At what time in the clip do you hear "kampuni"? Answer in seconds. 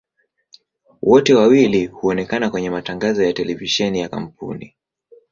4.09-4.75